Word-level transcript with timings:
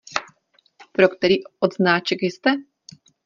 Pro 0.91 1.09
který 1.09 1.35
odznáček 1.59 2.21
jste? 2.23 2.49